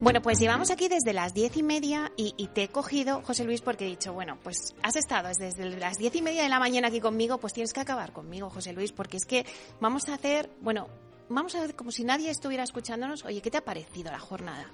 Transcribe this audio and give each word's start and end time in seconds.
Bueno, 0.00 0.22
pues 0.22 0.38
llevamos 0.38 0.70
aquí 0.70 0.86
desde 0.86 1.12
las 1.12 1.34
diez 1.34 1.56
y 1.56 1.64
media 1.64 2.12
y, 2.16 2.32
te 2.54 2.62
he 2.62 2.68
cogido, 2.68 3.20
José 3.22 3.42
Luis, 3.42 3.62
porque 3.62 3.84
he 3.84 3.88
dicho, 3.88 4.12
bueno, 4.12 4.38
pues 4.44 4.76
has 4.80 4.94
estado 4.94 5.26
desde 5.26 5.64
las 5.70 5.98
diez 5.98 6.14
y 6.14 6.22
media 6.22 6.44
de 6.44 6.48
la 6.48 6.60
mañana 6.60 6.86
aquí 6.86 7.00
conmigo, 7.00 7.38
pues 7.38 7.52
tienes 7.52 7.72
que 7.72 7.80
acabar 7.80 8.12
conmigo, 8.12 8.48
José 8.48 8.72
Luis, 8.72 8.92
porque 8.92 9.16
es 9.16 9.24
que 9.24 9.44
vamos 9.80 10.08
a 10.08 10.14
hacer, 10.14 10.50
bueno, 10.60 10.86
vamos 11.28 11.56
a 11.56 11.62
ver 11.62 11.74
como 11.74 11.90
si 11.90 12.04
nadie 12.04 12.30
estuviera 12.30 12.62
escuchándonos. 12.62 13.24
Oye, 13.24 13.42
¿qué 13.42 13.50
te 13.50 13.58
ha 13.58 13.64
parecido 13.64 14.12
la 14.12 14.20
jornada? 14.20 14.70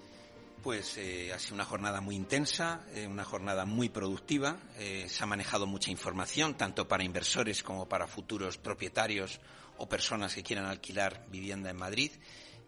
Pues 0.62 0.98
eh, 0.98 1.32
ha 1.32 1.38
sido 1.38 1.54
una 1.54 1.64
jornada 1.64 2.02
muy 2.02 2.16
intensa, 2.16 2.82
eh, 2.94 3.06
una 3.06 3.24
jornada 3.24 3.64
muy 3.64 3.88
productiva. 3.88 4.58
Eh, 4.76 5.06
se 5.08 5.24
ha 5.24 5.26
manejado 5.26 5.66
mucha 5.66 5.90
información, 5.90 6.54
tanto 6.54 6.86
para 6.86 7.02
inversores 7.02 7.62
como 7.62 7.88
para 7.88 8.06
futuros 8.06 8.58
propietarios 8.58 9.40
o 9.78 9.88
personas 9.88 10.34
que 10.34 10.42
quieran 10.42 10.66
alquilar 10.66 11.24
vivienda 11.30 11.70
en 11.70 11.76
Madrid 11.76 12.12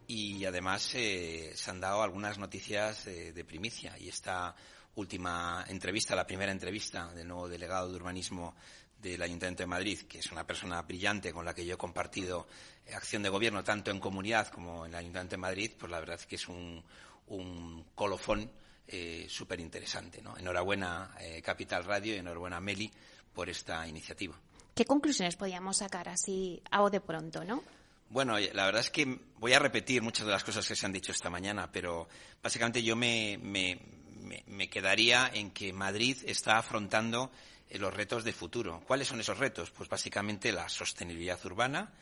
y 0.06 0.44
además 0.44 0.90
eh, 0.94 1.52
se 1.54 1.70
han 1.70 1.80
dado 1.80 2.02
algunas 2.02 2.38
noticias 2.38 3.06
eh, 3.06 3.32
de 3.32 3.44
primicia 3.44 3.98
y 3.98 4.08
esta 4.08 4.54
última 4.94 5.64
entrevista, 5.68 6.16
la 6.16 6.26
primera 6.26 6.52
entrevista 6.52 7.12
del 7.12 7.28
nuevo 7.28 7.48
delegado 7.48 7.88
de 7.88 7.96
urbanismo 7.96 8.54
del 9.00 9.22
Ayuntamiento 9.22 9.62
de 9.62 9.66
Madrid, 9.66 10.00
que 10.08 10.18
es 10.18 10.32
una 10.32 10.46
persona 10.46 10.80
brillante 10.82 11.32
con 11.32 11.44
la 11.44 11.54
que 11.54 11.64
yo 11.64 11.74
he 11.74 11.78
compartido 11.78 12.46
eh, 12.86 12.94
acción 12.94 13.22
de 13.22 13.28
gobierno 13.28 13.62
tanto 13.62 13.90
en 13.90 14.00
comunidad 14.00 14.48
como 14.48 14.86
en 14.86 14.92
el 14.92 14.98
Ayuntamiento 14.98 15.32
de 15.32 15.40
Madrid, 15.40 15.72
pues 15.78 15.90
la 15.90 16.00
verdad 16.00 16.16
es 16.18 16.26
que 16.26 16.36
es 16.36 16.48
un, 16.48 16.82
un 17.28 17.84
colofón 17.94 18.50
eh, 18.88 19.26
súper 19.28 19.60
interesante. 19.60 20.22
Enhorabuena 20.38 21.14
eh, 21.20 21.42
Capital 21.42 21.84
Radio 21.84 22.14
y 22.14 22.18
enhorabuena 22.18 22.60
Meli 22.60 22.90
por 23.34 23.50
esta 23.50 23.86
iniciativa. 23.86 24.38
¿Qué 24.74 24.84
conclusiones 24.84 25.36
podíamos 25.36 25.78
sacar 25.78 26.08
así 26.08 26.62
a 26.70 26.88
de 26.88 27.00
pronto, 27.00 27.44
no? 27.44 27.62
Bueno, 28.08 28.38
la 28.38 28.66
verdad 28.66 28.80
es 28.80 28.90
que 28.90 29.18
voy 29.38 29.52
a 29.52 29.58
repetir 29.58 30.02
muchas 30.02 30.26
de 30.26 30.32
las 30.32 30.44
cosas 30.44 30.66
que 30.66 30.76
se 30.76 30.86
han 30.86 30.92
dicho 30.92 31.12
esta 31.12 31.30
mañana, 31.30 31.70
pero 31.70 32.08
básicamente 32.42 32.82
yo 32.82 32.96
me, 32.96 33.38
me, 33.42 33.80
me 34.46 34.68
quedaría 34.68 35.30
en 35.32 35.50
que 35.50 35.72
Madrid 35.72 36.16
está 36.24 36.58
afrontando 36.58 37.30
eh, 37.68 37.78
los 37.78 37.92
retos 37.92 38.24
de 38.24 38.32
futuro. 38.32 38.82
¿Cuáles 38.86 39.08
son 39.08 39.20
esos 39.20 39.38
retos? 39.38 39.70
Pues 39.70 39.88
básicamente 39.88 40.52
la 40.52 40.68
sostenibilidad 40.68 41.44
urbana, 41.44 41.92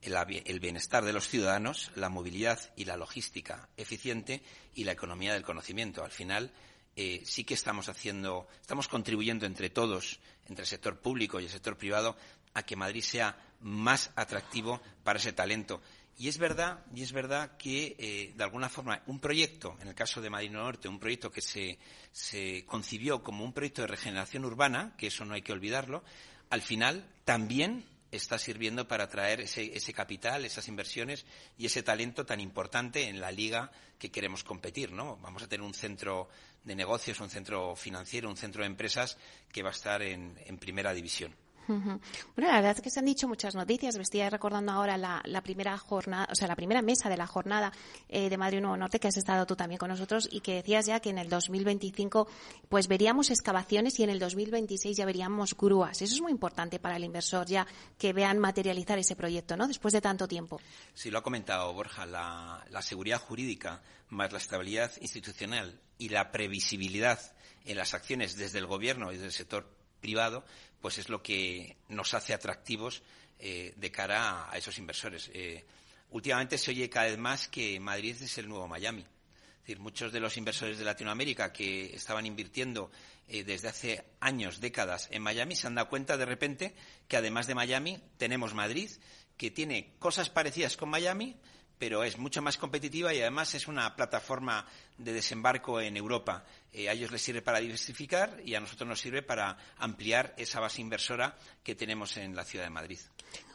el, 0.00 0.60
bienestar 0.60 1.04
de 1.04 1.12
los 1.12 1.28
ciudadanos, 1.28 1.90
la 1.94 2.08
movilidad 2.08 2.58
y 2.76 2.84
la 2.84 2.96
logística 2.96 3.68
eficiente 3.76 4.42
y 4.74 4.84
la 4.84 4.92
economía 4.92 5.32
del 5.32 5.44
conocimiento. 5.44 6.04
Al 6.04 6.10
final, 6.10 6.50
eh, 6.96 7.22
sí 7.24 7.44
que 7.44 7.54
estamos 7.54 7.88
haciendo, 7.88 8.48
estamos 8.60 8.88
contribuyendo 8.88 9.46
entre 9.46 9.70
todos, 9.70 10.18
entre 10.48 10.64
el 10.64 10.68
sector 10.68 10.98
público 10.98 11.38
y 11.38 11.44
el 11.44 11.50
sector 11.50 11.76
privado, 11.76 12.16
a 12.54 12.64
que 12.64 12.76
Madrid 12.76 13.02
sea 13.02 13.36
más 13.62 14.10
atractivo 14.16 14.80
para 15.02 15.18
ese 15.18 15.32
talento. 15.32 15.80
Y 16.18 16.28
es 16.28 16.38
verdad, 16.38 16.84
y 16.94 17.02
es 17.02 17.12
verdad 17.12 17.56
que, 17.56 17.96
eh, 17.98 18.32
de 18.36 18.44
alguna 18.44 18.68
forma, 18.68 19.02
un 19.06 19.18
proyecto, 19.18 19.76
en 19.80 19.88
el 19.88 19.94
caso 19.94 20.20
de 20.20 20.30
Madrid 20.30 20.50
Norte, 20.50 20.88
un 20.88 20.98
proyecto 20.98 21.30
que 21.30 21.40
se, 21.40 21.78
se 22.12 22.64
concibió 22.66 23.22
como 23.22 23.44
un 23.44 23.52
proyecto 23.52 23.82
de 23.82 23.88
regeneración 23.88 24.44
urbana, 24.44 24.94
que 24.98 25.06
eso 25.06 25.24
no 25.24 25.34
hay 25.34 25.42
que 25.42 25.52
olvidarlo, 25.52 26.04
al 26.50 26.62
final 26.62 27.08
también 27.24 27.86
está 28.10 28.38
sirviendo 28.38 28.86
para 28.86 29.04
atraer 29.04 29.40
ese, 29.40 29.74
ese, 29.74 29.94
capital, 29.94 30.44
esas 30.44 30.68
inversiones 30.68 31.24
y 31.56 31.64
ese 31.64 31.82
talento 31.82 32.26
tan 32.26 32.40
importante 32.40 33.08
en 33.08 33.20
la 33.20 33.32
liga 33.32 33.72
que 33.98 34.10
queremos 34.10 34.44
competir, 34.44 34.92
¿no? 34.92 35.16
Vamos 35.16 35.42
a 35.42 35.48
tener 35.48 35.64
un 35.64 35.72
centro 35.72 36.28
de 36.62 36.76
negocios, 36.76 37.20
un 37.20 37.30
centro 37.30 37.74
financiero, 37.74 38.28
un 38.28 38.36
centro 38.36 38.62
de 38.62 38.66
empresas 38.66 39.16
que 39.50 39.62
va 39.62 39.70
a 39.70 39.72
estar 39.72 40.02
en, 40.02 40.38
en 40.44 40.58
primera 40.58 40.92
división. 40.92 41.34
Bueno, 41.68 42.00
la 42.36 42.54
verdad 42.56 42.72
es 42.76 42.80
que 42.80 42.90
se 42.90 43.00
han 43.00 43.06
dicho 43.06 43.28
muchas 43.28 43.54
noticias. 43.54 43.96
Me 43.96 44.02
estoy 44.02 44.28
recordando 44.28 44.72
ahora 44.72 44.96
la, 44.96 45.40
primera 45.42 45.76
jornada, 45.78 46.28
o 46.30 46.34
sea, 46.34 46.48
la 46.48 46.56
primera 46.56 46.82
mesa 46.82 47.08
de 47.08 47.16
la 47.16 47.26
jornada 47.26 47.72
eh, 48.08 48.28
de 48.28 48.36
Madrid 48.36 48.60
Nuevo 48.60 48.76
Norte 48.76 49.00
que 49.00 49.08
has 49.08 49.16
estado 49.16 49.46
tú 49.46 49.56
también 49.56 49.78
con 49.78 49.88
nosotros 49.88 50.28
y 50.30 50.40
que 50.40 50.54
decías 50.54 50.86
ya 50.86 51.00
que 51.00 51.10
en 51.10 51.18
el 51.18 51.28
2025 51.28 52.28
pues 52.68 52.88
veríamos 52.88 53.30
excavaciones 53.30 53.98
y 53.98 54.04
en 54.04 54.10
el 54.10 54.18
2026 54.18 54.96
ya 54.96 55.06
veríamos 55.06 55.56
grúas. 55.56 56.02
Eso 56.02 56.14
es 56.14 56.20
muy 56.20 56.32
importante 56.32 56.78
para 56.78 56.96
el 56.96 57.04
inversor 57.04 57.46
ya 57.46 57.66
que 57.98 58.12
vean 58.12 58.38
materializar 58.38 58.98
ese 58.98 59.16
proyecto, 59.16 59.56
¿no? 59.56 59.68
Después 59.68 59.92
de 59.92 60.00
tanto 60.00 60.28
tiempo. 60.28 60.60
Sí, 60.94 61.10
lo 61.10 61.18
ha 61.18 61.22
comentado 61.22 61.72
Borja. 61.72 62.06
La, 62.06 62.64
la 62.70 62.82
seguridad 62.82 63.20
jurídica 63.20 63.82
más 64.12 64.30
la 64.30 64.38
estabilidad 64.38 64.92
institucional 65.00 65.80
y 65.98 66.10
la 66.10 66.30
previsibilidad 66.30 67.18
en 67.64 67.76
las 67.76 67.94
acciones 67.94 68.36
desde 68.36 68.58
el 68.58 68.66
gobierno 68.66 69.10
y 69.10 69.14
desde 69.14 69.26
el 69.26 69.32
sector 69.32 69.81
privado, 70.02 70.44
pues 70.82 70.98
es 70.98 71.08
lo 71.08 71.22
que 71.22 71.78
nos 71.88 72.12
hace 72.12 72.34
atractivos 72.34 73.02
eh, 73.38 73.72
de 73.76 73.90
cara 73.90 74.50
a, 74.50 74.58
esos 74.58 74.76
inversores. 74.76 75.30
Eh, 75.32 75.64
últimamente 76.10 76.58
se 76.58 76.72
oye 76.72 76.90
cada 76.90 77.06
vez 77.06 77.18
más 77.18 77.48
que 77.48 77.80
Madrid 77.80 78.16
es 78.20 78.36
el 78.36 78.48
nuevo 78.48 78.68
Miami. 78.68 79.00
Es 79.00 79.68
decir, 79.68 79.78
muchos 79.78 80.12
de 80.12 80.20
los 80.20 80.36
inversores 80.36 80.76
de 80.76 80.84
Latinoamérica 80.84 81.52
que 81.52 81.94
estaban 81.94 82.26
invirtiendo 82.26 82.90
eh, 83.28 83.44
desde 83.44 83.68
hace 83.68 84.04
años, 84.20 84.60
décadas 84.60 85.08
en 85.12 85.22
Miami, 85.22 85.54
se 85.54 85.68
han 85.68 85.76
dado 85.76 85.88
cuenta 85.88 86.16
de 86.16 86.26
repente 86.26 86.74
que 87.06 87.16
además 87.16 87.46
de 87.46 87.54
Miami 87.54 88.02
tenemos 88.18 88.54
Madrid, 88.54 88.90
que 89.36 89.52
tiene 89.52 89.94
cosas 90.00 90.30
parecidas 90.30 90.76
con 90.76 90.90
Miami, 90.90 91.36
pero 91.82 92.04
es 92.04 92.16
mucho 92.16 92.40
más 92.40 92.58
competitiva 92.58 93.12
y 93.12 93.20
además 93.20 93.56
es 93.56 93.66
una 93.66 93.96
plataforma 93.96 94.64
de 94.98 95.12
desembarco 95.12 95.80
en 95.80 95.96
Europa. 95.96 96.44
Eh, 96.72 96.88
a 96.88 96.92
ellos 96.92 97.10
les 97.10 97.20
sirve 97.20 97.42
para 97.42 97.58
diversificar 97.58 98.40
y 98.44 98.54
a 98.54 98.60
nosotros 98.60 98.88
nos 98.88 99.00
sirve 99.00 99.20
para 99.22 99.58
ampliar 99.78 100.32
esa 100.38 100.60
base 100.60 100.80
inversora 100.80 101.34
que 101.64 101.74
tenemos 101.74 102.16
en 102.18 102.36
la 102.36 102.44
ciudad 102.44 102.66
de 102.66 102.70
Madrid. 102.70 103.00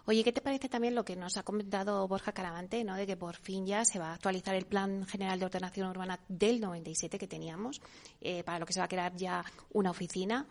Oye, 0.03 0.25
¿qué 0.25 0.33
te 0.33 0.41
parece 0.41 0.67
también 0.67 0.93
lo 0.93 1.05
que 1.05 1.15
nos 1.15 1.37
ha 1.37 1.43
comentado 1.43 2.05
Borja 2.05 2.33
Caravante, 2.33 2.83
¿no? 2.83 2.97
de 2.97 3.07
que 3.07 3.15
por 3.15 3.37
fin 3.37 3.65
ya 3.65 3.85
se 3.85 3.97
va 3.97 4.09
a 4.09 4.15
actualizar 4.15 4.55
el 4.55 4.65
Plan 4.65 5.05
General 5.07 5.39
de 5.39 5.45
Ordenación 5.45 5.87
Urbana 5.87 6.19
del 6.27 6.59
97 6.59 7.17
que 7.17 7.27
teníamos, 7.29 7.79
eh, 8.19 8.43
para 8.43 8.59
lo 8.59 8.65
que 8.65 8.73
se 8.73 8.81
va 8.81 8.87
a 8.87 8.89
crear 8.89 9.15
ya 9.15 9.45
una 9.71 9.91
oficina? 9.91 10.45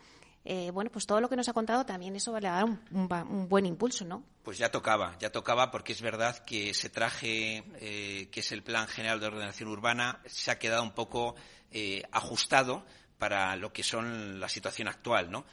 Eh, 0.46 0.70
bueno, 0.70 0.90
pues 0.90 1.06
todo 1.06 1.20
lo 1.20 1.28
que 1.28 1.36
nos 1.36 1.48
ha 1.48 1.52
contado 1.52 1.84
también 1.84 2.14
eso 2.14 2.38
le 2.38 2.48
va 2.48 2.58
a 2.58 2.60
dar 2.62 2.78
un, 2.92 3.48
buen 3.48 3.66
impulso, 3.66 4.04
¿no? 4.04 4.22
Pues 4.44 4.58
ya 4.58 4.70
tocaba, 4.70 5.16
ya 5.18 5.32
tocaba 5.32 5.70
porque 5.70 5.92
es 5.92 6.00
verdad 6.00 6.38
que 6.44 6.70
ese 6.70 6.88
traje 6.88 7.64
eh, 7.80 8.28
que 8.30 8.40
es 8.40 8.52
el 8.52 8.62
Plan 8.62 8.86
General 8.86 9.18
de 9.18 9.26
Ordenación 9.26 9.68
Urbana 9.68 10.20
se 10.26 10.50
ha 10.50 10.58
quedado 10.58 10.82
un 10.82 10.92
poco 10.92 11.34
eh, 11.72 12.02
ajustado 12.12 12.86
para 13.18 13.56
lo 13.56 13.72
que 13.72 13.82
son 13.82 14.38
la 14.38 14.48
situación 14.48 14.88
actual, 14.88 15.30
¿no? 15.30 15.44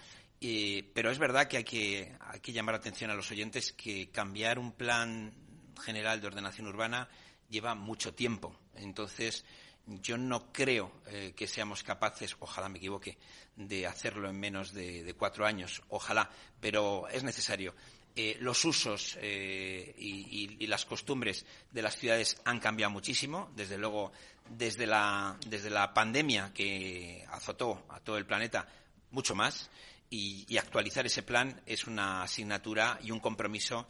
Pero 0.93 1.09
es 1.09 1.19
verdad 1.19 1.47
que 1.47 1.57
hay, 1.57 1.63
que 1.63 2.17
hay 2.19 2.41
que 2.41 2.51
llamar 2.51 2.73
la 2.73 2.79
atención 2.79 3.09
a 3.09 3.15
los 3.15 3.31
oyentes 3.31 3.71
que 3.71 4.11
cambiar 4.11 4.59
un 4.59 4.73
plan 4.73 5.33
general 5.81 6.19
de 6.19 6.27
ordenación 6.27 6.67
urbana 6.67 7.07
lleva 7.49 7.75
mucho 7.75 8.13
tiempo. 8.13 8.53
Entonces, 8.75 9.45
yo 9.85 10.17
no 10.17 10.51
creo 10.51 10.91
eh, 11.07 11.33
que 11.35 11.47
seamos 11.47 11.83
capaces, 11.83 12.35
ojalá 12.39 12.69
me 12.69 12.77
equivoque, 12.77 13.17
de 13.55 13.85
hacerlo 13.85 14.29
en 14.29 14.39
menos 14.39 14.73
de, 14.73 15.13
cuatro 15.17 15.45
años, 15.45 15.81
ojalá, 15.89 16.29
pero 16.59 17.07
es 17.09 17.23
necesario. 17.23 17.75
Eh, 18.15 18.37
los 18.39 18.63
usos 18.63 19.17
eh, 19.21 19.93
y, 19.97 20.67
las 20.67 20.85
costumbres 20.85 21.45
de 21.71 21.81
las 21.81 21.97
ciudades 21.97 22.39
han 22.45 22.59
cambiado 22.59 22.91
muchísimo, 22.91 23.51
desde 23.55 23.77
luego 23.77 24.11
desde 24.49 24.85
la, 24.85 25.37
desde 25.47 25.69
la 25.69 25.93
pandemia 25.93 26.51
que 26.53 27.25
azotó 27.29 27.85
a 27.89 27.99
todo 27.99 28.17
el 28.17 28.25
planeta, 28.25 28.67
mucho 29.11 29.35
más, 29.35 29.69
y 30.09 30.57
actualizar 30.57 31.07
ese 31.07 31.23
plan 31.23 31.59
es 31.65 31.87
una 31.87 32.21
asignatura 32.21 32.99
y 33.01 33.09
un 33.09 33.19
compromiso 33.19 33.87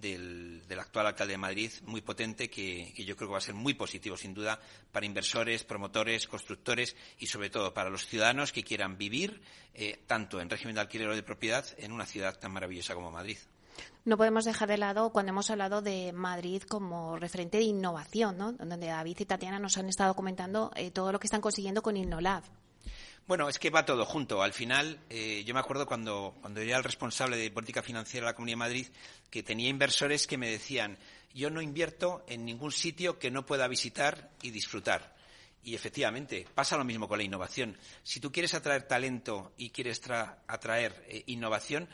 del, 0.00 0.62
actual 0.78 1.06
alcalde 1.06 1.32
de 1.32 1.38
Madrid 1.38 1.70
muy 1.82 2.00
potente 2.00 2.50
que, 2.50 2.92
que, 2.94 3.04
yo 3.04 3.16
creo 3.16 3.28
que 3.28 3.32
va 3.32 3.38
a 3.38 3.42
ser 3.42 3.54
muy 3.54 3.74
positivo, 3.74 4.16
sin 4.16 4.34
duda, 4.34 4.58
para 4.92 5.06
inversores, 5.06 5.64
promotores, 5.64 6.26
constructores 6.26 6.96
y, 7.18 7.26
sobre 7.26 7.50
todo, 7.50 7.72
para 7.72 7.90
los 7.90 8.06
ciudadanos 8.06 8.52
que 8.52 8.64
quieran 8.64 8.98
vivir 8.98 9.40
eh, 9.74 10.02
tanto 10.06 10.40
en 10.40 10.50
régimen 10.50 10.74
de 10.74 10.82
alquiler 10.82 11.08
o 11.08 11.14
de 11.14 11.22
propiedad 11.22 11.64
en 11.78 11.92
una 11.92 12.06
ciudad 12.06 12.38
tan 12.38 12.52
maravillosa 12.52 12.94
como 12.94 13.10
Madrid. 13.10 13.38
No 14.04 14.16
podemos 14.16 14.44
dejar 14.44 14.68
de 14.68 14.76
lado 14.76 15.10
cuando 15.10 15.30
hemos 15.30 15.50
hablado 15.50 15.82
de 15.82 16.12
Madrid 16.12 16.62
como 16.62 17.16
referente 17.16 17.58
de 17.58 17.64
innovación, 17.64 18.36
¿no? 18.36 18.52
donde 18.52 18.86
David 18.86 19.16
y 19.20 19.24
Tatiana 19.24 19.58
nos 19.58 19.78
han 19.78 19.88
estado 19.88 20.14
comentando 20.14 20.70
eh, 20.76 20.90
todo 20.90 21.10
lo 21.10 21.18
que 21.18 21.26
están 21.26 21.40
consiguiendo 21.40 21.82
con 21.82 21.96
InnoLab. 21.96 22.44
Bueno, 23.26 23.48
es 23.48 23.58
que 23.58 23.70
va 23.70 23.86
todo 23.86 24.04
junto. 24.04 24.42
Al 24.42 24.52
final, 24.52 25.00
eh, 25.08 25.44
yo 25.46 25.54
me 25.54 25.60
acuerdo 25.60 25.86
cuando, 25.86 26.36
cuando 26.42 26.60
era 26.60 26.76
el 26.76 26.84
responsable 26.84 27.38
de 27.38 27.50
política 27.50 27.82
financiera 27.82 28.26
de 28.26 28.32
la 28.32 28.36
Comunidad 28.36 28.54
de 28.54 28.58
Madrid, 28.58 28.86
que 29.30 29.42
tenía 29.42 29.70
inversores 29.70 30.26
que 30.26 30.36
me 30.36 30.50
decían, 30.50 30.98
yo 31.32 31.48
no 31.48 31.62
invierto 31.62 32.22
en 32.28 32.44
ningún 32.44 32.70
sitio 32.70 33.18
que 33.18 33.30
no 33.30 33.46
pueda 33.46 33.66
visitar 33.66 34.30
y 34.42 34.50
disfrutar. 34.50 35.16
Y 35.62 35.74
efectivamente, 35.74 36.46
pasa 36.54 36.76
lo 36.76 36.84
mismo 36.84 37.08
con 37.08 37.16
la 37.16 37.24
innovación. 37.24 37.78
Si 38.02 38.20
tú 38.20 38.30
quieres 38.30 38.52
atraer 38.52 38.82
talento 38.82 39.54
y 39.56 39.70
quieres 39.70 40.02
atraer 40.46 41.02
eh, 41.08 41.22
innovación, 41.24 41.88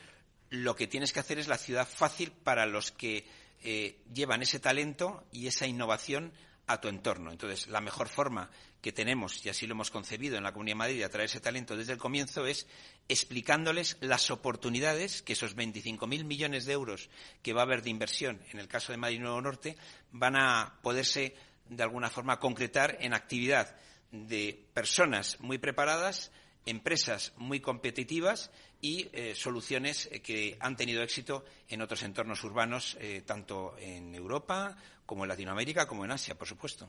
lo 0.49 0.75
que 0.75 0.89
tienes 0.89 1.13
que 1.13 1.21
hacer 1.21 1.39
es 1.39 1.47
la 1.47 1.59
ciudad 1.59 1.87
fácil 1.89 2.33
para 2.33 2.67
los 2.67 2.91
que 2.91 3.25
eh, 3.63 4.01
llevan 4.13 4.43
ese 4.43 4.59
talento 4.59 5.25
y 5.31 5.47
esa 5.47 5.69
innovación 5.69 6.33
a 6.71 6.81
tu 6.81 6.87
entorno. 6.89 7.33
Entonces, 7.33 7.67
la 7.67 7.81
mejor 7.81 8.09
forma 8.09 8.49
que 8.81 8.93
tenemos, 8.93 9.45
y 9.45 9.49
así 9.49 9.67
lo 9.67 9.73
hemos 9.73 9.91
concebido 9.91 10.37
en 10.37 10.45
la 10.45 10.53
Comunidad 10.53 10.75
de 10.75 10.79
Madrid, 10.79 10.99
de 10.99 11.05
atraer 11.05 11.27
ese 11.27 11.41
talento 11.41 11.77
desde 11.77 11.93
el 11.93 11.99
comienzo, 11.99 12.47
es 12.47 12.69
explicándoles 13.09 13.97
las 14.01 14.31
oportunidades 14.31 15.23
que 15.23 15.33
esos 15.33 15.57
25.000 15.57 16.25
millones 16.25 16.67
de 16.67 16.73
euros 16.73 17.11
que 17.43 17.53
va 17.53 17.63
a 17.63 17.65
haber 17.65 17.83
de 17.83 17.91
inversión 17.91 18.41
en 18.53 18.61
el 18.61 18.69
caso 18.69 18.93
de 18.93 18.99
Madrid 18.99 19.19
Nuevo 19.19 19.43
Norte 19.43 19.77
van 20.13 20.37
a 20.37 20.79
poderse, 20.81 21.35
de 21.69 21.83
alguna 21.83 22.09
forma, 22.09 22.39
concretar 22.39 22.97
en 23.01 23.15
actividad 23.15 23.77
de 24.13 24.65
personas 24.73 25.41
muy 25.41 25.59
preparadas, 25.59 26.31
empresas 26.67 27.33
muy 27.37 27.59
competitivas 27.61 28.51
y 28.81 29.09
eh, 29.13 29.35
soluciones 29.35 30.09
eh, 30.11 30.21
que 30.21 30.57
han 30.61 30.77
tenido 30.77 31.03
éxito 31.03 31.45
en 31.69 31.83
otros 31.83 32.03
entornos 32.03 32.43
urbanos, 32.45 32.97
eh, 33.01 33.23
tanto 33.27 33.77
en 33.79 34.15
Europa 34.15 34.77
como 35.11 35.25
en 35.25 35.29
Latinoamérica, 35.29 35.89
como 35.89 36.05
en 36.05 36.13
Asia, 36.13 36.37
por 36.37 36.47
supuesto. 36.47 36.89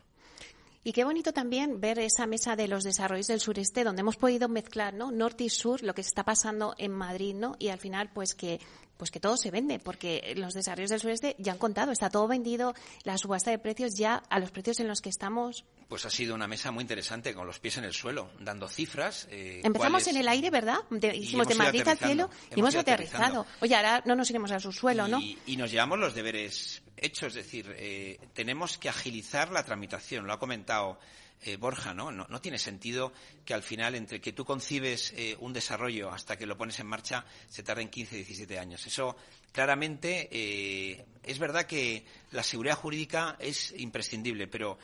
Y 0.83 0.93
qué 0.93 1.03
bonito 1.03 1.33
también 1.33 1.81
ver 1.81 1.97
esa 1.97 2.27
mesa 2.27 2.55
de 2.55 2.67
los 2.67 2.83
desarrollos 2.83 3.25
del 3.25 3.39
sureste, 3.39 3.83
donde 3.83 4.01
hemos 4.01 4.15
podido 4.15 4.47
mezclar, 4.47 4.93
¿no? 4.93 5.09
Norte 5.09 5.45
y 5.45 5.49
sur, 5.49 5.81
lo 5.81 5.95
que 5.95 6.01
está 6.01 6.23
pasando 6.23 6.75
en 6.77 6.91
Madrid, 6.91 7.33
¿no? 7.33 7.55
Y 7.57 7.69
al 7.69 7.79
final, 7.79 8.11
pues 8.13 8.35
que 8.35 8.59
pues 8.97 9.09
que 9.09 9.19
todo 9.19 9.37
se 9.37 9.49
vende, 9.49 9.79
porque 9.79 10.35
los 10.37 10.53
desarrollos 10.53 10.91
del 10.91 10.99
sureste 10.99 11.35
ya 11.39 11.53
han 11.53 11.57
contado, 11.57 11.91
está 11.91 12.11
todo 12.11 12.27
vendido, 12.27 12.75
la 13.03 13.17
subasta 13.17 13.49
de 13.49 13.57
precios 13.57 13.95
ya 13.95 14.21
a 14.29 14.37
los 14.37 14.51
precios 14.51 14.79
en 14.79 14.87
los 14.87 15.01
que 15.01 15.09
estamos. 15.09 15.65
Pues 15.91 16.05
ha 16.05 16.09
sido 16.09 16.35
una 16.35 16.47
mesa 16.47 16.71
muy 16.71 16.83
interesante, 16.83 17.33
con 17.33 17.45
los 17.45 17.59
pies 17.59 17.75
en 17.75 17.83
el 17.83 17.91
suelo, 17.91 18.31
dando 18.39 18.69
cifras. 18.69 19.27
Eh, 19.29 19.59
Empezamos 19.61 20.07
en 20.07 20.15
el 20.15 20.27
aire, 20.29 20.49
¿verdad? 20.49 20.77
hicimos 21.13 21.49
de 21.49 21.55
Madrid 21.55 21.85
al 21.85 21.97
cielo 21.97 22.29
y 22.55 22.61
hemos 22.61 22.73
aterrizado. 22.75 23.45
Oye, 23.59 23.75
ahora 23.75 24.01
no 24.05 24.15
nos 24.15 24.29
iremos 24.29 24.51
al 24.51 24.61
subsuelo, 24.61 25.09
¿no? 25.09 25.19
Y 25.19 25.57
nos 25.57 25.69
llevamos 25.69 25.99
los 25.99 26.15
deberes 26.15 26.81
hechos, 26.95 27.35
es 27.35 27.43
decir, 27.43 27.75
eh, 27.77 28.17
tenemos 28.33 28.77
que 28.77 28.87
agilizar 28.87 29.51
la 29.51 29.65
tramitación, 29.65 30.25
lo 30.25 30.31
ha 30.31 30.39
comentado 30.39 30.97
eh, 31.43 31.57
Borja, 31.57 31.95
¿no? 31.95 32.11
¿no? 32.11 32.39
tiene 32.39 32.59
sentido 32.59 33.13
que 33.43 33.55
al 33.55 33.63
final, 33.63 33.95
entre 33.95 34.21
que 34.21 34.31
tú 34.31 34.45
concibes 34.45 35.11
eh, 35.17 35.35
un 35.39 35.53
desarrollo 35.53 36.11
hasta 36.11 36.37
que 36.37 36.45
lo 36.45 36.55
pones 36.55 36.79
en 36.79 36.85
marcha, 36.85 37.25
se 37.49 37.63
tarden 37.63 37.89
15, 37.89 38.17
17 38.17 38.59
años. 38.59 38.85
Eso, 38.85 39.15
claramente, 39.51 40.29
eh, 40.31 41.03
es 41.23 41.39
verdad 41.39 41.65
que 41.65 42.05
la 42.29 42.43
seguridad 42.43 42.75
jurídica 42.75 43.37
es 43.39 43.73
imprescindible, 43.75 44.47
pero 44.47 44.77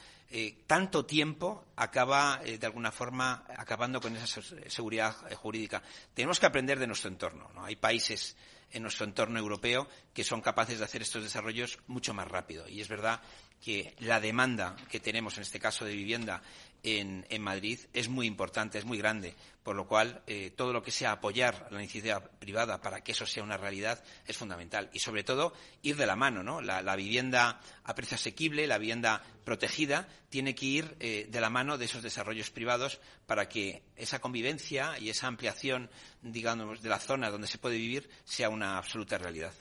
tanto 0.66 1.06
tiempo 1.06 1.66
acaba, 1.76 2.42
de 2.44 2.66
alguna 2.66 2.92
forma, 2.92 3.46
acabando 3.58 4.02
con 4.02 4.16
esa 4.16 4.42
seguridad 4.68 5.16
jurídica. 5.36 5.82
Tenemos 6.14 6.40
que 6.40 6.46
aprender 6.46 6.80
de 6.80 6.88
nuestro 6.88 7.10
entorno. 7.10 7.50
¿no? 7.54 7.64
Hay 7.64 7.76
países 7.76 8.36
en 8.72 8.84
nuestro 8.84 9.06
entorno 9.06 9.40
europeo 9.40 9.88
que 10.14 10.24
son 10.24 10.42
capaces 10.42 10.80
de 10.80 10.86
hacer 10.86 11.02
estos 11.02 11.24
desarrollos 11.24 11.80
mucho 11.88 12.14
más 12.14 12.28
rápido. 12.28 12.68
Y 12.68 12.82
es 12.82 12.88
verdad 12.88 13.22
que 13.64 13.96
la 14.00 14.20
demanda 14.20 14.76
que 14.90 15.00
tenemos 15.00 15.38
en 15.38 15.44
este 15.44 15.60
caso 15.60 15.86
de 15.86 15.94
vivienda 15.94 16.42
en, 16.84 17.42
Madrid 17.42 17.80
es 17.94 18.10
muy 18.10 18.28
importante, 18.28 18.78
es 18.78 18.86
muy 18.86 18.98
grande, 18.98 19.36
por 19.64 19.76
lo 19.76 19.88
cual 19.88 20.22
eh, 20.28 20.52
todo 20.56 20.74
lo 20.74 20.82
que 20.82 20.92
sea 20.92 21.12
apoyar 21.12 21.68
la 21.72 21.80
iniciativa 21.80 22.20
privada 22.20 22.82
para 22.82 23.02
que 23.02 23.12
eso 23.12 23.26
sea 23.26 23.44
una 23.44 23.58
realidad 23.58 24.04
es 24.26 24.38
fundamental. 24.38 24.90
Y 24.94 25.00
sobre 25.00 25.24
todo 25.24 25.54
ir 25.82 25.96
de 25.96 26.06
la 26.06 26.16
mano, 26.16 26.44
¿no? 26.44 26.62
La, 26.62 26.96
vivienda 26.96 27.62
a 27.84 27.96
precio 27.96 28.16
asequible, 28.16 28.68
la 28.68 28.78
vivienda 28.78 29.24
protegida, 29.44 30.08
tiene 30.30 30.56
que 30.56 30.66
ir 30.66 30.96
eh, 31.00 31.28
de 31.30 31.42
la 31.42 31.50
mano 31.50 31.78
de 31.78 31.86
esos 31.86 32.04
desarrollos 32.04 32.50
privados 32.50 33.00
para 33.26 33.48
que 33.50 33.84
esa 33.96 34.20
convivencia 34.20 34.98
y 35.00 35.10
esa 35.10 35.28
ampliación, 35.28 35.90
digamos, 36.22 36.82
de 36.82 36.90
la 36.90 37.00
zona 37.00 37.30
donde 37.30 37.48
se 37.48 37.58
puede 37.58 37.78
vivir 37.78 38.10
sea 38.24 38.50
una 38.50 38.78
absoluta 38.78 39.18
realidad. 39.18 39.54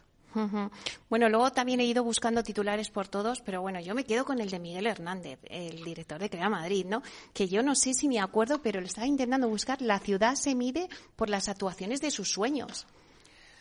Bueno, 1.09 1.29
luego 1.29 1.51
también 1.53 1.81
he 1.81 1.85
ido 1.85 2.05
buscando 2.05 2.43
titulares 2.43 2.91
por 2.91 3.09
todos, 3.09 3.41
pero 3.41 3.63
bueno, 3.63 3.81
yo 3.81 3.95
me 3.95 4.05
quedo 4.05 4.25
con 4.25 4.41
el 4.41 4.51
de 4.51 4.59
Miguel 4.59 4.87
Hernández, 4.87 5.39
el 5.45 5.83
director 5.83 6.19
de 6.19 6.29
Crea 6.29 6.49
Madrid, 6.49 6.85
¿no? 6.87 7.03
Que 7.33 7.49
yo 7.49 7.63
no 7.63 7.75
sé 7.75 7.95
si 7.95 8.09
me 8.09 8.21
acuerdo, 8.21 8.61
pero 8.61 8.81
le 8.81 8.87
estaba 8.87 9.07
intentando 9.07 9.49
buscar. 9.49 9.81
La 9.81 9.99
ciudad 9.99 10.35
se 10.35 10.55
mide 10.55 10.89
por 11.17 11.31
las 11.31 11.49
actuaciones 11.49 12.01
de 12.01 12.11
sus 12.11 12.31
sueños. 12.31 12.87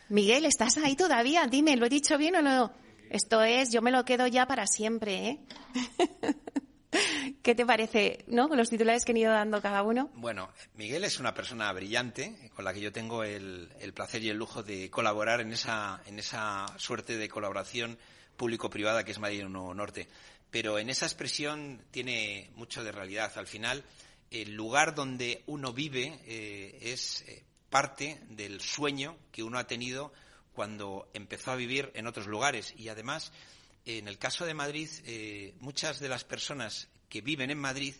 Miguel, 0.09 0.45
¿estás 0.45 0.77
ahí 0.77 0.95
todavía? 0.95 1.47
Dime, 1.47 1.75
¿lo 1.77 1.85
he 1.85 1.89
dicho 1.89 2.17
bien 2.17 2.35
o 2.35 2.41
no? 2.41 2.71
Esto 3.09 3.41
es, 3.43 3.71
yo 3.71 3.81
me 3.81 3.91
lo 3.91 4.03
quedo 4.03 4.27
ya 4.27 4.45
para 4.45 4.67
siempre, 4.67 5.27
¿eh? 5.27 5.39
¿Qué 7.45 7.53
te 7.53 7.63
parece, 7.63 8.25
no? 8.25 8.47
Los 8.47 8.71
titulares 8.71 9.05
que 9.05 9.11
han 9.11 9.17
ido 9.17 9.31
dando 9.31 9.61
cada 9.61 9.83
uno. 9.83 10.09
Bueno, 10.15 10.49
Miguel 10.73 11.03
es 11.03 11.19
una 11.19 11.35
persona 11.35 11.71
brillante 11.73 12.49
con 12.55 12.65
la 12.65 12.73
que 12.73 12.81
yo 12.81 12.91
tengo 12.91 13.23
el, 13.23 13.69
placer 13.93 14.23
y 14.23 14.29
el 14.29 14.37
lujo 14.37 14.63
de 14.63 14.89
colaborar 14.89 15.41
en 15.41 15.53
esa, 15.53 16.01
en 16.07 16.17
esa 16.17 16.65
suerte 16.79 17.19
de 17.19 17.29
colaboración 17.29 17.99
público-privada 18.35 19.03
que 19.03 19.11
es 19.11 19.19
Madrid 19.19 19.43
Nuevo 19.43 19.75
Norte. 19.75 20.07
Pero 20.49 20.79
en 20.79 20.89
esa 20.89 21.05
expresión 21.05 21.83
tiene 21.91 22.49
mucho 22.55 22.83
de 22.83 22.91
realidad. 22.91 23.31
Al 23.35 23.45
final, 23.45 23.83
el 24.31 24.55
lugar 24.55 24.95
donde 24.95 25.43
uno 25.45 25.71
vive 25.71 26.19
eh, 26.25 26.79
es 26.81 27.21
eh, 27.27 27.43
parte 27.69 28.21
del 28.27 28.59
sueño 28.59 29.17
que 29.31 29.43
uno 29.43 29.59
ha 29.59 29.67
tenido 29.67 30.13
cuando 30.51 31.11
empezó 31.13 31.51
a 31.51 31.55
vivir 31.55 31.91
en 31.93 32.07
otros 32.07 32.25
lugares. 32.25 32.73
Y 32.75 32.89
además, 32.89 33.31
en 33.85 34.07
el 34.07 34.17
caso 34.17 34.47
de 34.47 34.55
Madrid, 34.55 34.89
eh, 35.05 35.53
muchas 35.59 35.99
de 35.99 36.09
las 36.09 36.23
personas 36.23 36.89
que 37.09 37.21
viven 37.21 37.51
en 37.51 37.59
Madrid 37.59 37.95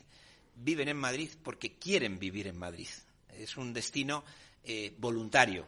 viven 0.55 0.87
en 0.87 0.97
Madrid 0.97 1.29
porque 1.43 1.77
quieren 1.77 2.17
vivir 2.17 2.47
en 2.47 2.57
Madrid. 2.57 2.87
Es 3.29 3.57
un 3.57 3.73
destino 3.73 4.23
eh, 4.63 4.93
voluntario. 4.97 5.67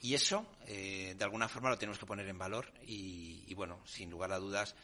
Y 0.00 0.14
eso, 0.14 0.46
eh, 0.66 1.14
de 1.16 1.24
alguna 1.24 1.48
forma, 1.48 1.70
lo 1.70 1.78
tenemos 1.78 1.98
que 1.98 2.06
poner 2.06 2.26
en 2.28 2.38
valor. 2.38 2.72
Y, 2.84 3.52
bueno, 3.54 3.80
sin 3.86 4.10
lugar 4.10 4.32
a 4.32 4.38
dudas, 4.38 4.74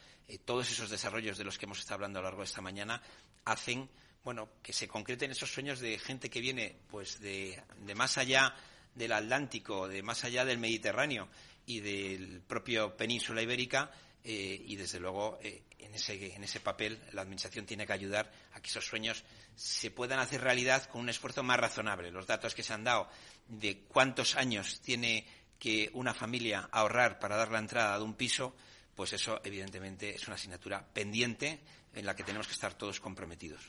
todos 0.44 0.70
esos 0.70 0.90
desarrollos 0.90 1.38
de 1.38 1.44
los 1.44 1.58
que 1.58 1.64
hemos 1.64 1.78
estado 1.78 1.94
hablando 1.94 2.18
a 2.18 2.22
lo 2.22 2.28
largo 2.28 2.42
de 2.42 2.46
esta 2.46 2.60
mañana 2.60 3.02
hacen 3.44 3.88
bueno, 4.22 4.50
que 4.62 4.74
se 4.74 4.86
concreten 4.86 5.30
esos 5.30 5.50
sueños 5.50 5.80
de 5.80 5.98
gente 5.98 6.28
que 6.28 6.40
viene 6.40 6.76
pues 6.90 7.18
de 7.20 7.62
más 7.96 8.18
allá 8.18 8.54
del 8.94 9.12
Atlántico, 9.12 9.88
de 9.88 10.02
más 10.02 10.24
allá 10.24 10.44
del 10.44 10.58
Mediterráneo 10.58 11.28
y 11.68 11.80
del 11.80 12.40
propio 12.40 12.96
península 12.96 13.42
ibérica 13.42 13.90
eh, 14.24 14.64
y 14.66 14.74
desde 14.76 14.98
luego 14.98 15.38
eh, 15.42 15.64
en, 15.78 15.94
ese, 15.94 16.34
en 16.34 16.42
ese 16.42 16.60
papel 16.60 16.98
la 17.12 17.20
Administración 17.22 17.66
tiene 17.66 17.86
que 17.86 17.92
ayudar 17.92 18.32
a 18.54 18.60
que 18.60 18.68
esos 18.68 18.86
sueños 18.86 19.22
se 19.54 19.90
puedan 19.90 20.18
hacer 20.18 20.40
realidad 20.40 20.84
con 20.84 21.02
un 21.02 21.10
esfuerzo 21.10 21.42
más 21.42 21.60
razonable. 21.60 22.10
Los 22.10 22.26
datos 22.26 22.54
que 22.54 22.62
se 22.62 22.72
han 22.72 22.84
dado 22.84 23.08
de 23.48 23.82
cuántos 23.86 24.34
años 24.36 24.80
tiene 24.80 25.26
que 25.58 25.90
una 25.92 26.14
familia 26.14 26.70
ahorrar 26.72 27.18
para 27.18 27.36
dar 27.36 27.50
la 27.50 27.58
entrada 27.58 27.98
de 27.98 28.04
un 28.04 28.14
piso, 28.14 28.56
pues 28.94 29.12
eso 29.12 29.38
evidentemente 29.44 30.14
es 30.14 30.26
una 30.26 30.36
asignatura 30.36 30.82
pendiente 30.92 31.60
en 31.94 32.06
la 32.06 32.16
que 32.16 32.24
tenemos 32.24 32.46
que 32.46 32.54
estar 32.54 32.72
todos 32.74 32.98
comprometidos. 32.98 33.62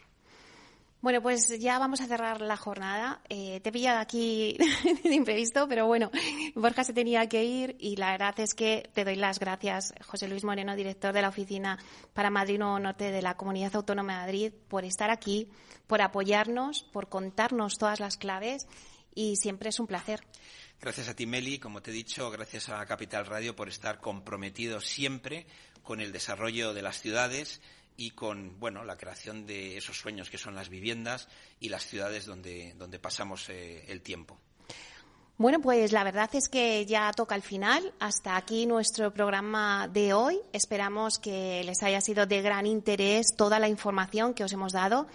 Bueno, 1.01 1.21
pues 1.21 1.57
ya 1.59 1.79
vamos 1.79 2.01
a 2.01 2.07
cerrar 2.07 2.41
la 2.41 2.57
jornada. 2.57 3.21
Eh, 3.29 3.61
te 3.61 3.69
he 3.69 3.71
pillado 3.71 3.99
aquí 3.99 4.57
de 5.03 5.15
imprevisto, 5.15 5.65
pero 5.69 5.87
bueno, 5.87 6.11
Borja 6.55 6.83
se 6.83 6.91
tenía 6.91 7.29
que 7.29 7.45
ir 7.45 7.77
y 7.79 7.95
la 7.95 8.11
verdad 8.11 8.37
es 8.41 8.53
que 8.53 8.89
te 8.93 9.05
doy 9.05 9.15
las 9.15 9.39
gracias, 9.39 9.93
José 10.05 10.27
Luis 10.27 10.43
Moreno, 10.43 10.75
director 10.75 11.13
de 11.13 11.21
la 11.21 11.29
Oficina 11.29 11.79
para 12.13 12.29
Madrid 12.29 12.59
Nuevo 12.59 12.79
Norte 12.79 13.11
de 13.11 13.21
la 13.21 13.37
Comunidad 13.37 13.77
Autónoma 13.77 14.13
de 14.13 14.19
Madrid, 14.19 14.53
por 14.67 14.83
estar 14.83 15.09
aquí, 15.09 15.47
por 15.87 16.01
apoyarnos, 16.01 16.83
por 16.83 17.07
contarnos 17.07 17.77
todas 17.77 18.01
las 18.01 18.17
claves 18.17 18.67
y 19.15 19.37
siempre 19.37 19.69
es 19.69 19.79
un 19.79 19.87
placer. 19.87 20.19
Gracias 20.81 21.07
a 21.07 21.15
ti, 21.15 21.25
Meli. 21.25 21.59
Como 21.59 21.81
te 21.81 21.91
he 21.91 21.93
dicho, 21.93 22.29
gracias 22.29 22.67
a 22.67 22.85
Capital 22.85 23.25
Radio 23.25 23.55
por 23.55 23.69
estar 23.69 24.01
comprometido 24.01 24.81
siempre 24.81 25.47
con 25.81 26.01
el 26.01 26.11
desarrollo 26.11 26.73
de 26.73 26.81
las 26.81 26.99
ciudades 26.99 27.61
y 27.99 28.11
con 28.11 28.57
bueno 28.61 28.85
la 28.85 28.95
creación 28.95 29.45
de 29.45 29.77
esos 29.77 29.99
sueños 29.99 30.29
que 30.29 30.37
son 30.37 30.55
las 30.55 30.69
viviendas 30.69 31.27
y 31.59 31.67
las 31.67 31.85
ciudades 31.85 32.25
donde, 32.25 32.73
donde 32.77 32.97
pasamos 32.97 33.49
eh, 33.49 33.83
el 33.89 34.01
tiempo. 34.01 34.39
Bueno, 35.37 35.59
pues 35.59 35.91
la 35.91 36.05
verdad 36.05 36.29
es 36.33 36.47
que 36.47 36.85
ya 36.85 37.11
toca 37.11 37.35
el 37.35 37.41
final. 37.41 37.93
Hasta 37.99 38.37
aquí 38.37 38.65
nuestro 38.65 39.13
programa 39.13 39.89
de 39.89 40.13
hoy. 40.13 40.39
Esperamos 40.53 41.19
que 41.19 41.61
les 41.65 41.83
haya 41.83 41.99
sido 41.99 42.25
de 42.25 42.41
gran 42.41 42.65
interés 42.65 43.35
toda 43.35 43.59
la 43.59 43.67
información 43.67 44.33
que 44.33 44.45
os 44.45 44.53
hemos 44.53 44.71
dado. 44.71 45.07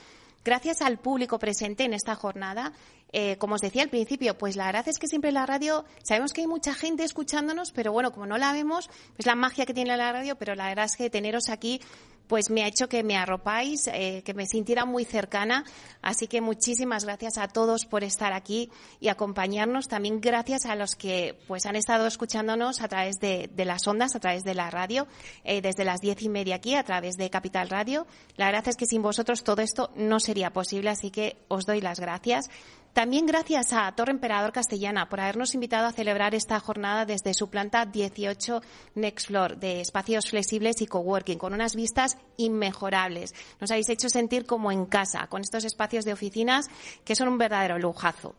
Gracias 0.44 0.82
al 0.82 0.98
público 0.98 1.38
presente 1.38 1.84
en 1.84 1.94
esta 1.94 2.14
jornada. 2.14 2.72
Eh, 3.12 3.36
como 3.38 3.54
os 3.54 3.60
decía 3.60 3.82
al 3.82 3.90
principio, 3.90 4.36
pues 4.36 4.56
la 4.56 4.66
verdad 4.66 4.88
es 4.88 4.98
que 4.98 5.06
siempre 5.06 5.30
la 5.30 5.46
radio, 5.46 5.84
sabemos 6.02 6.32
que 6.32 6.40
hay 6.40 6.48
mucha 6.48 6.74
gente 6.74 7.04
escuchándonos, 7.04 7.70
pero 7.70 7.92
bueno, 7.92 8.10
como 8.10 8.26
no 8.26 8.38
la 8.38 8.52
vemos, 8.52 8.90
es 9.16 9.24
la 9.24 9.36
magia 9.36 9.66
que 9.66 9.72
tiene 9.72 9.96
la 9.96 10.12
radio, 10.12 10.34
pero 10.36 10.56
la 10.56 10.66
verdad 10.66 10.86
es 10.86 10.96
que 10.96 11.10
teneros 11.10 11.48
aquí 11.48 11.80
pues 12.26 12.50
me 12.50 12.62
ha 12.64 12.66
hecho 12.66 12.88
que 12.88 13.02
me 13.02 13.16
arropáis, 13.16 13.88
eh, 13.88 14.22
que 14.24 14.34
me 14.34 14.46
sintiera 14.46 14.84
muy 14.84 15.04
cercana. 15.04 15.64
Así 16.02 16.26
que 16.26 16.40
muchísimas 16.40 17.04
gracias 17.04 17.38
a 17.38 17.48
todos 17.48 17.84
por 17.86 18.04
estar 18.04 18.32
aquí 18.32 18.70
y 19.00 19.08
acompañarnos. 19.08 19.88
También 19.88 20.20
gracias 20.20 20.66
a 20.66 20.74
los 20.74 20.94
que 20.94 21.38
pues 21.46 21.66
han 21.66 21.76
estado 21.76 22.06
escuchándonos 22.06 22.80
a 22.80 22.88
través 22.88 23.16
de, 23.20 23.50
las 23.64 23.86
ondas, 23.86 24.14
a 24.14 24.20
través 24.20 24.44
de 24.44 24.54
la 24.54 24.70
radio, 24.70 25.06
eh, 25.44 25.60
desde 25.60 25.84
las 25.84 26.00
diez 26.00 26.22
y 26.22 26.28
media 26.28 26.56
aquí, 26.56 26.74
a 26.74 26.84
través 26.84 27.16
de 27.16 27.30
Capital 27.30 27.68
Radio. 27.68 28.06
La 28.36 28.46
verdad 28.46 28.68
es 28.68 28.76
que 28.76 28.86
sin 28.86 29.02
vosotros 29.02 29.44
todo 29.44 29.62
esto 29.62 29.90
no 29.96 30.20
sería 30.20 30.52
posible, 30.52 30.90
así 30.90 31.10
que 31.10 31.36
os 31.48 31.66
doy 31.66 31.80
las 31.80 32.00
gracias. 32.00 32.50
También 32.94 33.26
gracias 33.26 33.72
a 33.72 33.90
Torre 33.90 34.12
Emperador 34.12 34.52
Castellana 34.52 35.08
por 35.08 35.18
habernos 35.18 35.52
invitado 35.54 35.88
a 35.88 35.92
celebrar 35.92 36.32
esta 36.32 36.60
jornada 36.60 37.04
desde 37.04 37.34
su 37.34 37.50
planta 37.50 37.86
18 37.86 38.62
Next 38.94 39.26
Floor 39.26 39.56
de 39.56 39.80
espacios 39.80 40.30
flexibles 40.30 40.80
y 40.80 40.86
coworking 40.86 41.36
con 41.36 41.54
unas 41.54 41.74
vistas 41.74 42.13
inmejorables. 42.36 43.34
Nos 43.60 43.70
habéis 43.70 43.88
hecho 43.88 44.08
sentir 44.08 44.46
como 44.46 44.72
en 44.72 44.86
casa 44.86 45.26
con 45.28 45.42
estos 45.42 45.64
espacios 45.64 46.04
de 46.04 46.12
oficinas 46.12 46.68
que 47.04 47.16
son 47.16 47.28
un 47.28 47.38
verdadero 47.38 47.78
lujazo. 47.78 48.34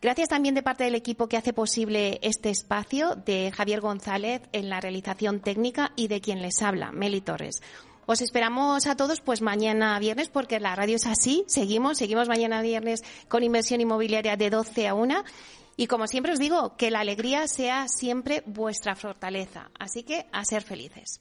Gracias 0.00 0.28
también 0.28 0.54
de 0.54 0.62
parte 0.62 0.84
del 0.84 0.94
equipo 0.94 1.28
que 1.28 1.36
hace 1.36 1.52
posible 1.52 2.20
este 2.22 2.50
espacio, 2.50 3.16
de 3.16 3.50
Javier 3.50 3.80
González 3.80 4.42
en 4.52 4.68
la 4.70 4.80
realización 4.80 5.40
técnica 5.40 5.92
y 5.96 6.06
de 6.06 6.20
quien 6.20 6.40
les 6.40 6.62
habla, 6.62 6.92
Meli 6.92 7.20
Torres. 7.20 7.60
Os 8.06 8.22
esperamos 8.22 8.86
a 8.86 8.96
todos 8.96 9.20
pues 9.20 9.42
mañana 9.42 9.98
viernes 9.98 10.28
porque 10.28 10.60
la 10.60 10.74
radio 10.74 10.96
es 10.96 11.06
así. 11.06 11.44
Seguimos, 11.46 11.98
seguimos 11.98 12.26
mañana 12.26 12.62
viernes 12.62 13.02
con 13.28 13.42
inversión 13.42 13.80
inmobiliaria 13.80 14.36
de 14.36 14.48
12 14.50 14.88
a 14.88 14.94
1. 14.94 15.24
Y 15.76 15.88
como 15.88 16.06
siempre 16.06 16.32
os 16.32 16.38
digo, 16.38 16.74
que 16.76 16.90
la 16.90 17.00
alegría 17.00 17.46
sea 17.48 17.86
siempre 17.86 18.42
vuestra 18.46 18.96
fortaleza. 18.96 19.70
Así 19.78 20.04
que 20.04 20.26
a 20.32 20.44
ser 20.44 20.62
felices. 20.62 21.20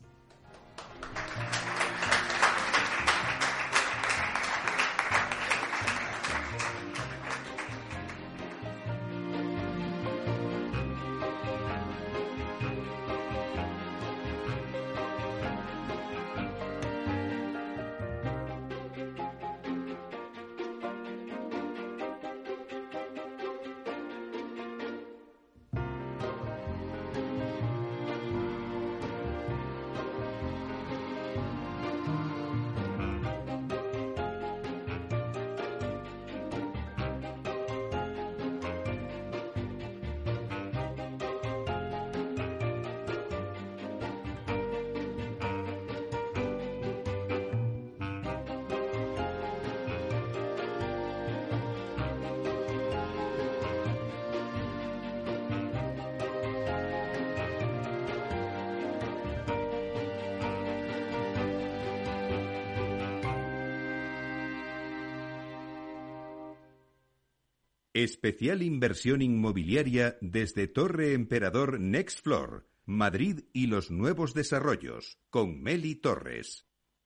Especial 68.03 68.61
inversión 68.61 69.23
inmobiliaria 69.23 70.19
desde 70.21 70.67
Torre 70.67 71.13
Emperador 71.13 71.79
Next 71.79 72.23
Floor, 72.23 72.69
Madrid 72.85 73.45
y 73.53 73.65
los 73.65 73.89
nuevos 73.89 74.35
desarrollos, 74.35 75.17
con 75.31 75.63
Meli 75.63 75.95
Torres. 75.95 76.66